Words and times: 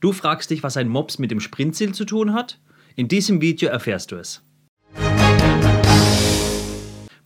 Du 0.00 0.12
fragst 0.12 0.50
dich, 0.50 0.62
was 0.62 0.78
ein 0.78 0.88
Mops 0.88 1.18
mit 1.18 1.30
dem 1.30 1.40
Sprintziel 1.40 1.92
zu 1.92 2.06
tun 2.06 2.32
hat? 2.32 2.58
In 2.96 3.06
diesem 3.06 3.42
Video 3.42 3.68
erfährst 3.68 4.10
du 4.12 4.16
es. 4.16 4.42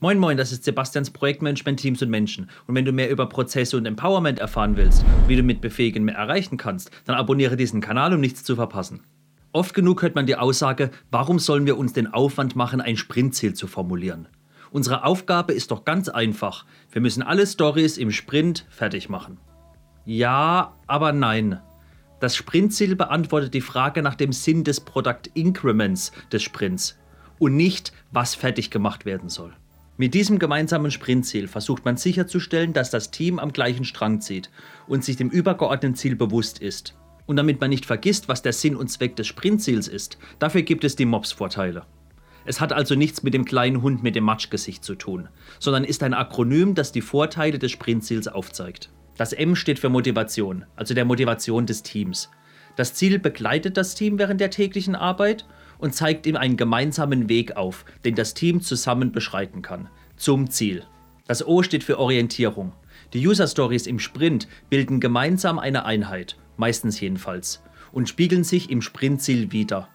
Moin 0.00 0.18
Moin, 0.18 0.36
das 0.36 0.50
ist 0.50 0.64
Sebastians 0.64 1.10
Projektmanagement 1.10 1.78
Teams 1.78 2.02
und 2.02 2.10
Menschen. 2.10 2.50
Und 2.66 2.74
wenn 2.74 2.84
du 2.84 2.90
mehr 2.90 3.10
über 3.10 3.26
Prozesse 3.26 3.76
und 3.76 3.86
Empowerment 3.86 4.40
erfahren 4.40 4.76
willst, 4.76 5.04
wie 5.28 5.36
du 5.36 5.44
mit 5.44 5.60
Befähigen 5.60 6.04
mehr 6.04 6.16
erreichen 6.16 6.56
kannst, 6.56 6.90
dann 7.04 7.14
abonniere 7.14 7.56
diesen 7.56 7.80
Kanal, 7.80 8.12
um 8.12 8.20
nichts 8.20 8.42
zu 8.42 8.56
verpassen. 8.56 9.04
Oft 9.52 9.72
genug 9.72 10.02
hört 10.02 10.16
man 10.16 10.26
die 10.26 10.34
Aussage, 10.34 10.90
warum 11.12 11.38
sollen 11.38 11.66
wir 11.66 11.78
uns 11.78 11.92
den 11.92 12.12
Aufwand 12.12 12.56
machen, 12.56 12.80
ein 12.80 12.96
Sprintziel 12.96 13.54
zu 13.54 13.68
formulieren? 13.68 14.26
Unsere 14.72 15.04
Aufgabe 15.04 15.52
ist 15.52 15.70
doch 15.70 15.84
ganz 15.84 16.08
einfach. 16.08 16.64
Wir 16.90 17.00
müssen 17.00 17.22
alle 17.22 17.46
Stories 17.46 17.98
im 17.98 18.10
Sprint 18.10 18.66
fertig 18.68 19.08
machen. 19.08 19.38
Ja, 20.04 20.74
aber 20.88 21.12
nein. 21.12 21.60
Das 22.24 22.36
Sprintziel 22.36 22.96
beantwortet 22.96 23.52
die 23.52 23.60
Frage 23.60 24.00
nach 24.00 24.14
dem 24.14 24.32
Sinn 24.32 24.64
des 24.64 24.80
Product 24.80 25.28
Increments 25.34 26.10
des 26.32 26.42
Sprints 26.42 26.98
und 27.38 27.54
nicht, 27.54 27.92
was 28.12 28.34
fertig 28.34 28.70
gemacht 28.70 29.04
werden 29.04 29.28
soll. 29.28 29.52
Mit 29.98 30.14
diesem 30.14 30.38
gemeinsamen 30.38 30.90
Sprintziel 30.90 31.48
versucht 31.48 31.84
man 31.84 31.98
sicherzustellen, 31.98 32.72
dass 32.72 32.88
das 32.88 33.10
Team 33.10 33.38
am 33.38 33.52
gleichen 33.52 33.84
Strang 33.84 34.22
zieht 34.22 34.48
und 34.86 35.04
sich 35.04 35.16
dem 35.16 35.28
übergeordneten 35.28 35.96
Ziel 35.96 36.16
bewusst 36.16 36.60
ist. 36.60 36.94
Und 37.26 37.36
damit 37.36 37.60
man 37.60 37.68
nicht 37.68 37.84
vergisst, 37.84 38.26
was 38.26 38.40
der 38.40 38.54
Sinn 38.54 38.74
und 38.74 38.88
Zweck 38.88 39.16
des 39.16 39.26
Sprintziels 39.26 39.86
ist, 39.86 40.16
dafür 40.38 40.62
gibt 40.62 40.84
es 40.84 40.96
die 40.96 41.04
Mobs-Vorteile. 41.04 41.84
Es 42.46 42.58
hat 42.58 42.72
also 42.72 42.94
nichts 42.94 43.22
mit 43.22 43.34
dem 43.34 43.44
kleinen 43.44 43.82
Hund 43.82 44.02
mit 44.02 44.16
dem 44.16 44.24
Matschgesicht 44.24 44.82
zu 44.82 44.94
tun, 44.94 45.28
sondern 45.58 45.84
ist 45.84 46.02
ein 46.02 46.14
Akronym, 46.14 46.74
das 46.74 46.90
die 46.90 47.02
Vorteile 47.02 47.58
des 47.58 47.70
Sprintziels 47.70 48.28
aufzeigt. 48.28 48.88
Das 49.16 49.32
M 49.32 49.54
steht 49.56 49.78
für 49.78 49.88
Motivation, 49.88 50.64
also 50.76 50.94
der 50.94 51.04
Motivation 51.04 51.66
des 51.66 51.82
Teams. 51.82 52.30
Das 52.76 52.94
Ziel 52.94 53.18
begleitet 53.18 53.76
das 53.76 53.94
Team 53.94 54.18
während 54.18 54.40
der 54.40 54.50
täglichen 54.50 54.96
Arbeit 54.96 55.46
und 55.78 55.94
zeigt 55.94 56.26
ihm 56.26 56.36
einen 56.36 56.56
gemeinsamen 56.56 57.28
Weg 57.28 57.56
auf, 57.56 57.84
den 58.04 58.14
das 58.14 58.34
Team 58.34 58.60
zusammen 58.60 59.12
beschreiten 59.12 59.62
kann, 59.62 59.88
zum 60.16 60.50
Ziel. 60.50 60.84
Das 61.26 61.46
O 61.46 61.62
steht 61.62 61.84
für 61.84 61.98
Orientierung. 61.98 62.72
Die 63.12 63.26
User 63.26 63.46
Stories 63.46 63.86
im 63.86 63.98
Sprint 63.98 64.48
bilden 64.70 64.98
gemeinsam 64.98 65.58
eine 65.58 65.84
Einheit 65.84 66.36
meistens 66.56 67.00
jedenfalls, 67.00 67.62
und 67.92 68.08
spiegeln 68.08 68.44
sich 68.44 68.70
im 68.70 68.82
Sprintziel 68.82 69.52
wider. 69.52 69.88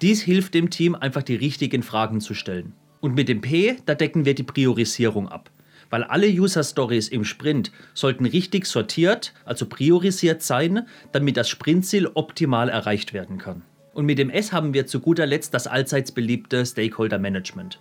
Dies 0.00 0.22
hilft 0.22 0.54
dem 0.54 0.70
Team 0.70 0.94
einfach 0.94 1.22
die 1.22 1.36
richtigen 1.36 1.82
Fragen 1.82 2.20
zu 2.20 2.34
stellen. 2.34 2.74
Und 3.00 3.14
mit 3.14 3.28
dem 3.28 3.40
P, 3.40 3.76
da 3.86 3.94
decken 3.94 4.24
wir 4.24 4.34
die 4.34 4.42
Priorisierung 4.42 5.28
ab. 5.28 5.50
Weil 5.90 6.04
alle 6.04 6.28
User 6.28 6.64
Stories 6.64 7.08
im 7.08 7.24
Sprint 7.24 7.72
sollten 7.94 8.26
richtig 8.26 8.66
sortiert, 8.66 9.32
also 9.44 9.66
priorisiert 9.66 10.42
sein, 10.42 10.86
damit 11.12 11.36
das 11.36 11.48
Sprintziel 11.48 12.08
optimal 12.14 12.68
erreicht 12.68 13.12
werden 13.12 13.38
kann. 13.38 13.62
Und 13.92 14.06
mit 14.06 14.18
dem 14.18 14.30
S 14.30 14.52
haben 14.52 14.74
wir 14.74 14.86
zu 14.86 15.00
guter 15.00 15.26
Letzt 15.26 15.54
das 15.54 15.66
allseits 15.66 16.12
beliebte 16.12 16.66
Stakeholder 16.66 17.18
Management. 17.18 17.78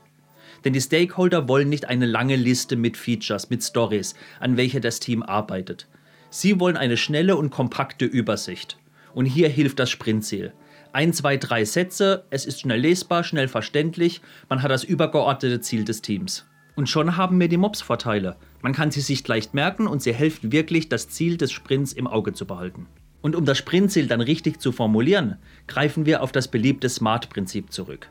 Denn 0.63 0.73
die 0.73 0.81
Stakeholder 0.81 1.47
wollen 1.47 1.69
nicht 1.69 1.85
eine 1.85 2.05
lange 2.05 2.35
Liste 2.35 2.75
mit 2.75 2.97
Features, 2.97 3.49
mit 3.49 3.63
Stories, 3.63 4.15
an 4.39 4.55
welcher 4.55 4.79
das 4.79 4.99
Team 4.99 5.23
arbeitet. 5.23 5.87
Sie 6.29 6.59
wollen 6.59 6.77
eine 6.77 6.97
schnelle 6.97 7.35
und 7.35 7.49
kompakte 7.49 8.05
Übersicht. 8.05 8.77
Und 9.13 9.25
hier 9.25 9.49
hilft 9.49 9.79
das 9.79 9.89
Sprintziel. 9.89 10.53
Ein, 10.91 11.11
zwei, 11.11 11.37
drei 11.37 11.65
Sätze, 11.65 12.25
es 12.29 12.45
ist 12.45 12.61
schnell 12.61 12.79
lesbar, 12.79 13.23
schnell 13.23 13.47
verständlich, 13.47 14.21
man 14.49 14.61
hat 14.61 14.71
das 14.71 14.83
übergeordnete 14.83 15.59
Ziel 15.59 15.83
des 15.83 16.01
Teams. 16.01 16.45
Und 16.75 16.89
schon 16.89 17.17
haben 17.17 17.39
wir 17.39 17.47
die 17.47 17.57
Mobs-Vorteile. 17.57 18.35
Man 18.61 18.73
kann 18.73 18.89
sie 18.89 19.01
sich 19.01 19.27
leicht 19.27 19.53
merken 19.53 19.85
und 19.85 20.01
sie 20.01 20.13
helfen 20.13 20.51
wirklich, 20.51 20.89
das 20.89 21.09
Ziel 21.09 21.37
des 21.37 21.51
Sprints 21.51 21.93
im 21.93 22.07
Auge 22.07 22.33
zu 22.33 22.45
behalten. 22.45 22.87
Und 23.21 23.35
um 23.35 23.45
das 23.45 23.57
Sprintziel 23.57 24.07
dann 24.07 24.21
richtig 24.21 24.59
zu 24.59 24.71
formulieren, 24.71 25.37
greifen 25.67 26.05
wir 26.05 26.23
auf 26.23 26.31
das 26.31 26.47
beliebte 26.49 26.89
SMART-Prinzip 26.89 27.71
zurück. 27.71 28.09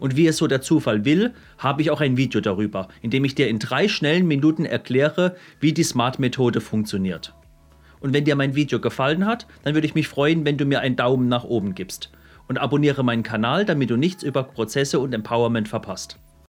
Und 0.00 0.16
wie 0.16 0.26
es 0.26 0.38
so 0.38 0.46
der 0.46 0.60
Zufall 0.60 1.04
will, 1.04 1.32
habe 1.58 1.82
ich 1.82 1.90
auch 1.90 2.00
ein 2.00 2.16
Video 2.16 2.40
darüber, 2.40 2.88
in 3.00 3.10
dem 3.10 3.24
ich 3.24 3.34
dir 3.34 3.48
in 3.48 3.58
drei 3.58 3.86
schnellen 3.86 4.26
Minuten 4.26 4.64
erkläre, 4.64 5.36
wie 5.60 5.72
die 5.72 5.84
SMART-Methode 5.84 6.60
funktioniert. 6.60 7.34
Und 8.00 8.12
wenn 8.14 8.24
dir 8.24 8.34
mein 8.34 8.54
Video 8.54 8.80
gefallen 8.80 9.26
hat, 9.26 9.46
dann 9.62 9.74
würde 9.74 9.86
ich 9.86 9.94
mich 9.94 10.08
freuen, 10.08 10.44
wenn 10.44 10.56
du 10.56 10.64
mir 10.64 10.80
einen 10.80 10.96
Daumen 10.96 11.28
nach 11.28 11.44
oben 11.44 11.74
gibst. 11.74 12.10
Und 12.48 12.58
abonniere 12.58 13.04
meinen 13.04 13.22
Kanal, 13.22 13.64
damit 13.64 13.90
du 13.90 13.96
nichts 13.96 14.22
über 14.22 14.42
Prozesse 14.42 14.98
und 14.98 15.12
Empowerment 15.12 15.68
verpasst. 15.68 16.18